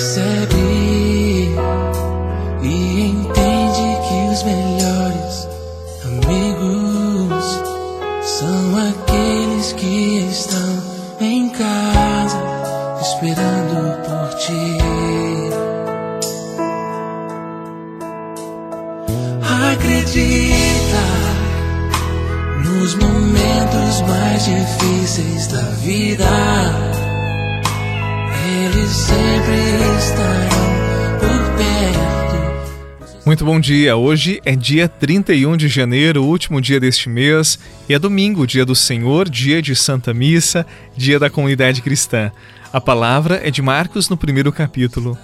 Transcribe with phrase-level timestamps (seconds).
[0.00, 0.56] percebe
[2.62, 5.48] e entende que os melhores
[6.06, 7.44] amigos
[8.22, 10.82] são aqueles que estão
[11.20, 12.38] em casa
[13.02, 14.78] esperando por ti.
[19.70, 21.04] Acredita
[22.64, 26.90] nos momentos mais difíceis da vida
[28.50, 28.90] eles
[33.30, 33.96] Muito bom dia.
[33.96, 38.74] Hoje é dia 31 de janeiro, último dia deste mês, e é domingo, dia do
[38.74, 40.66] Senhor, dia de Santa Missa,
[40.96, 42.32] dia da comunidade cristã.
[42.72, 45.16] A palavra é de Marcos no primeiro capítulo.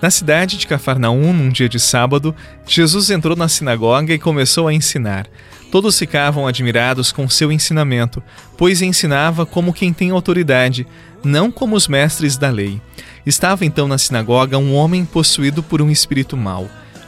[0.00, 2.34] Na cidade de Cafarnaum, num dia de sábado,
[2.66, 5.26] Jesus entrou na sinagoga e começou a ensinar.
[5.70, 8.22] Todos ficavam admirados com seu ensinamento,
[8.56, 10.86] pois ensinava como quem tem autoridade,
[11.22, 12.80] não como os mestres da lei.
[13.26, 16.66] Estava então na sinagoga um homem possuído por um espírito mau.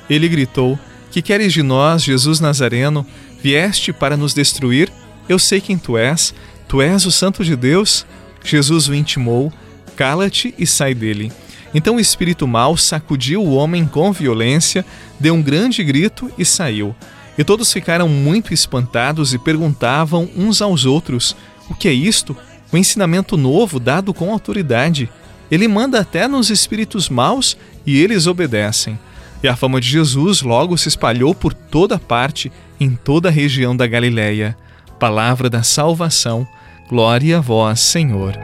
[0.09, 0.79] Ele gritou:
[1.11, 3.07] Que queres de nós, Jesus Nazareno?
[3.43, 4.93] Vieste para nos destruir?
[5.29, 6.35] Eu sei quem tu és.
[6.69, 8.07] Tu és o Santo de Deus?
[8.45, 9.53] Jesus o intimou:
[9.97, 11.33] Cala-te e sai dele.
[11.75, 14.85] Então o espírito mau sacudiu o homem com violência,
[15.19, 16.95] deu um grande grito e saiu.
[17.37, 21.35] E todos ficaram muito espantados e perguntavam uns aos outros:
[21.71, 22.37] O que é isto?
[22.71, 25.11] O ensinamento novo dado com autoridade.
[25.51, 28.99] Ele manda até nos espíritos maus e eles obedecem.
[29.43, 33.77] E a fama de Jesus logo se espalhou por toda parte, em toda a região
[33.77, 34.57] da Galiléia.
[34.99, 36.47] Palavra da salvação.
[36.89, 38.39] Glória a vós, Senhor.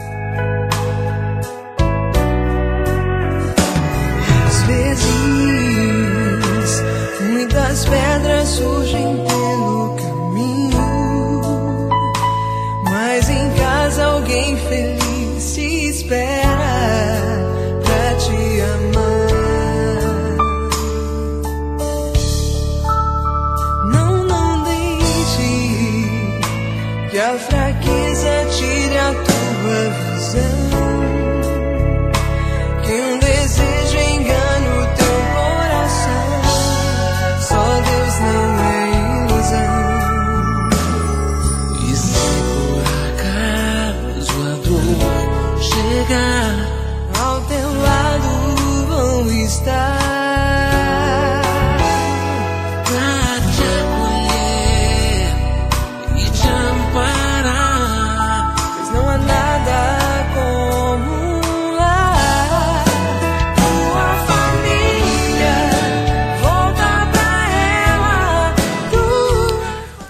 [7.79, 9.28] as pedras surgem
[27.19, 30.88] que a fraqueza tire a tua visão.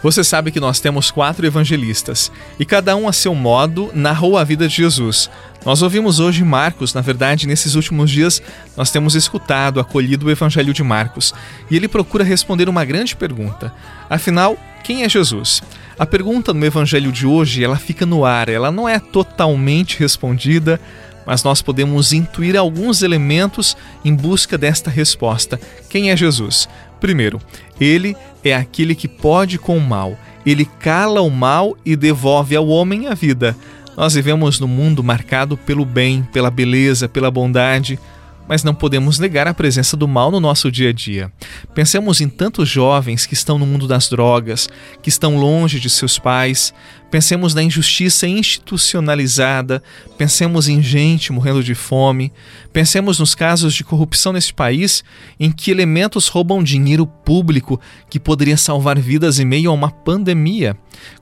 [0.02, 4.44] Você sabe que nós temos quatro evangelistas e cada um a seu modo narrou a
[4.44, 5.28] vida de Jesus.
[5.66, 8.40] Nós ouvimos hoje Marcos, na verdade, nesses últimos dias
[8.76, 11.34] nós temos escutado, acolhido o Evangelho de Marcos
[11.68, 13.72] e ele procura responder uma grande pergunta.
[14.08, 15.62] Afinal, quem é Jesus?
[15.98, 20.80] A pergunta no Evangelho de hoje ela fica no ar, ela não é totalmente respondida,
[21.26, 25.60] mas nós podemos intuir alguns elementos em busca desta resposta.
[25.90, 26.68] Quem é Jesus?
[27.00, 27.40] Primeiro,
[27.80, 30.18] ele é aquele que pode com o mal.
[30.44, 33.56] Ele cala o mal e devolve ao homem a vida.
[33.96, 37.98] Nós vivemos num mundo marcado pelo bem, pela beleza, pela bondade
[38.48, 41.30] mas não podemos negar a presença do mal no nosso dia a dia.
[41.74, 44.68] Pensemos em tantos jovens que estão no mundo das drogas,
[45.02, 46.72] que estão longe de seus pais.
[47.10, 49.82] Pensemos na injustiça institucionalizada.
[50.16, 52.32] Pensemos em gente morrendo de fome.
[52.72, 55.04] Pensemos nos casos de corrupção neste país
[55.38, 60.76] em que elementos roubam dinheiro público que poderia salvar vidas em meio a uma pandemia.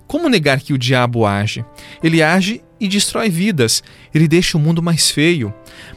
[0.07, 1.65] Como negar que o diabo age?
[2.03, 3.83] Ele age e destrói vidas,
[4.15, 5.53] ele deixa o mundo mais feio.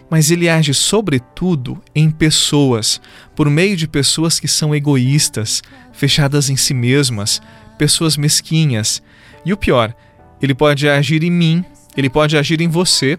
[0.10, 3.02] Mas ele age, sobretudo, em pessoas,
[3.36, 7.42] por meio de pessoas que são egoístas, fechadas em si mesmas,
[7.78, 9.02] pessoas mesquinhas.
[9.46, 9.94] E o pior,
[10.42, 11.64] ele pode agir em mim,
[11.96, 13.18] ele pode agir em você,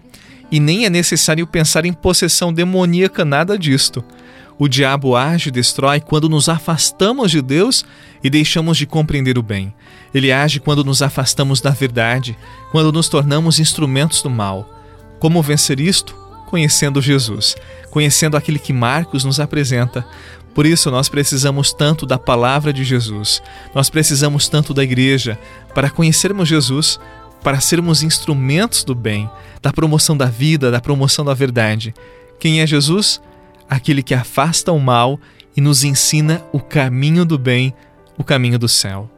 [0.51, 4.03] e nem é necessário pensar em possessão demoníaca, nada disto.
[4.63, 7.83] O diabo age e destrói quando nos afastamos de Deus
[8.23, 9.73] e deixamos de compreender o bem.
[10.13, 12.37] Ele age quando nos afastamos da verdade,
[12.71, 14.69] quando nos tornamos instrumentos do mal.
[15.19, 16.15] Como vencer isto?
[16.45, 17.55] Conhecendo Jesus,
[17.89, 20.05] conhecendo aquele que Marcos nos apresenta.
[20.53, 23.41] Por isso, nós precisamos tanto da palavra de Jesus,
[23.73, 25.39] nós precisamos tanto da igreja
[25.73, 26.99] para conhecermos Jesus,
[27.41, 29.27] para sermos instrumentos do bem,
[29.59, 31.95] da promoção da vida, da promoção da verdade.
[32.39, 33.19] Quem é Jesus?
[33.71, 35.17] aquele que afasta o mal
[35.55, 37.73] e nos ensina o caminho do bem,
[38.17, 39.09] o caminho do céu.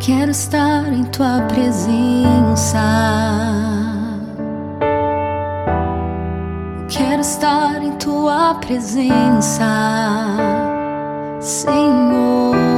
[0.00, 2.78] Quero estar em tua presença.
[6.88, 9.64] Quero estar em tua presença,
[11.40, 12.77] Senhor.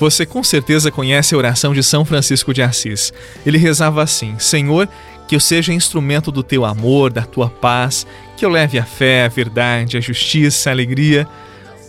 [0.00, 3.12] Você com certeza conhece a oração de São Francisco de Assis.
[3.44, 4.88] Ele rezava assim: Senhor,
[5.28, 9.26] que eu seja instrumento do teu amor, da tua paz, que eu leve a fé,
[9.26, 11.28] a verdade, a justiça, a alegria.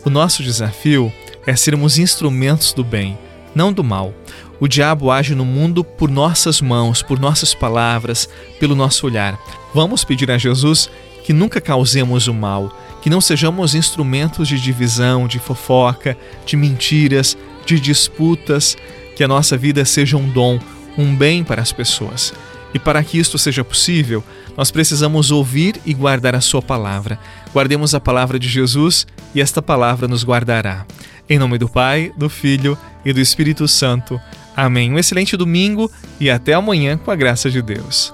[0.04, 1.12] O nosso desafio
[1.48, 3.18] é sermos instrumentos do bem,
[3.56, 4.14] não do mal.
[4.60, 8.28] O diabo age no mundo por nossas mãos, por nossas palavras,
[8.60, 9.40] pelo nosso olhar.
[9.74, 10.90] Vamos pedir a Jesus
[11.24, 17.38] que nunca causemos o mal, que não sejamos instrumentos de divisão, de fofoca, de mentiras,
[17.66, 18.78] de disputas,
[19.16, 20.60] que a nossa vida seja um dom,
[20.98, 22.34] um bem para as pessoas.
[22.74, 24.24] E para que isto seja possível,
[24.58, 27.19] nós precisamos ouvir e guardar a Sua palavra.
[27.54, 29.06] Guardemos a palavra de Jesus
[29.36, 30.86] e esta palavra nos guardará.
[31.30, 34.19] Em nome do Pai, do Filho e do Espírito Santo.
[34.56, 34.92] Amém.
[34.92, 38.14] Um excelente domingo e até amanhã com a graça de Deus.